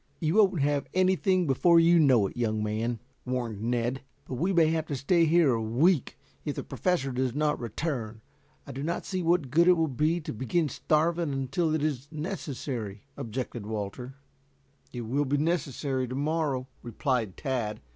"You 0.19 0.33
won't 0.37 0.61
have 0.61 0.89
anything 0.95 1.45
before 1.45 1.79
you 1.79 1.99
know 1.99 2.25
it, 2.25 2.35
young 2.35 2.63
man," 2.63 2.99
warned 3.23 3.61
Ned. 3.61 3.97
"Yes, 3.97 4.03
but 4.25 4.33
we 4.33 4.51
may 4.51 4.65
have 4.71 4.87
to 4.87 4.95
stay 4.95 5.25
here 5.25 5.53
a 5.53 5.61
week, 5.61 6.17
if 6.43 6.55
the 6.55 6.63
Professor 6.63 7.11
does 7.11 7.35
not 7.35 7.59
return. 7.59 8.21
I 8.65 8.71
do 8.71 8.81
not 8.81 9.05
see 9.05 9.21
what 9.21 9.51
good 9.51 9.67
it 9.67 9.77
will 9.77 9.87
be 9.87 10.19
to 10.19 10.33
begin 10.33 10.69
starving 10.69 11.29
us 11.29 11.35
until 11.35 11.75
it 11.75 11.83
is 11.83 12.07
necessary," 12.11 13.03
objected 13.15 13.67
Walter. 13.67 14.15
"It 14.91 15.01
will 15.01 15.25
be 15.25 15.37
necessary 15.37 16.07
to 16.07 16.15
morrow," 16.15 16.67
replied 16.81 17.37
Tad. 17.37 17.79